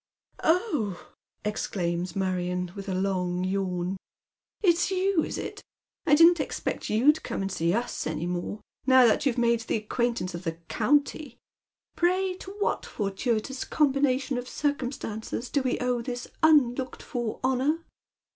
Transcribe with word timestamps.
*' 0.27 0.35
Oh!" 0.43 1.13
exclaims 1.45 2.15
Marion, 2.15 2.71
with 2.75 2.89
a 2.89 2.95
long 2.95 3.43
yawn," 3.43 3.97
It's 4.63 4.89
you, 4.89 5.23
is 5.23 5.37
it? 5.37 5.61
I 6.07 6.15
didn't 6.15 6.39
expect 6.39 6.89
you'd 6.89 7.21
come 7.21 7.43
and 7.43 7.51
see 7.51 7.71
us 7.75 8.07
any 8.07 8.25
more, 8.25 8.61
now 8.87 9.05
that 9.05 9.27
you've 9.27 9.37
made 9.37 9.59
the 9.59 9.75
acquaintance 9.77 10.33
of 10.33 10.43
the 10.43 10.53
county. 10.69 11.37
Pray 11.95 12.33
to 12.39 12.49
what 12.57 12.83
fortuitous 12.83 13.63
combination 13.63 14.39
of 14.39 14.49
circumstances 14.49 15.51
do 15.51 15.61
we 15.61 15.77
owe 15.79 16.01
this 16.01 16.27
unlooked 16.41 17.03
for 17.03 17.39
honour 17.43 17.85